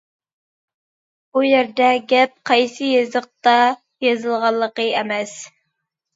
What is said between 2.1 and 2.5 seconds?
گەپ